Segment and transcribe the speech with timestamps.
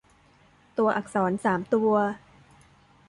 [0.77, 1.93] ตัวอักษรสามตัว